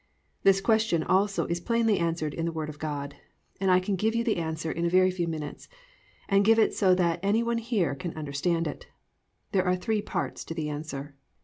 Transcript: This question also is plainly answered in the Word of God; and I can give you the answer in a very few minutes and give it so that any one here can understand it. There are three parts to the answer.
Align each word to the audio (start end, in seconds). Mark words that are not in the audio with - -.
This 0.41 0.61
question 0.61 1.03
also 1.03 1.45
is 1.45 1.59
plainly 1.61 1.99
answered 1.99 2.33
in 2.33 2.45
the 2.47 2.51
Word 2.51 2.69
of 2.69 2.79
God; 2.79 3.17
and 3.59 3.69
I 3.69 3.79
can 3.79 3.95
give 3.95 4.15
you 4.15 4.23
the 4.23 4.37
answer 4.37 4.71
in 4.71 4.83
a 4.83 4.89
very 4.89 5.11
few 5.11 5.27
minutes 5.27 5.69
and 6.27 6.43
give 6.43 6.57
it 6.57 6.73
so 6.73 6.95
that 6.95 7.19
any 7.21 7.43
one 7.43 7.59
here 7.59 7.93
can 7.93 8.15
understand 8.17 8.65
it. 8.65 8.87
There 9.51 9.63
are 9.65 9.75
three 9.75 10.01
parts 10.01 10.43
to 10.45 10.55
the 10.55 10.69
answer. 10.69 11.15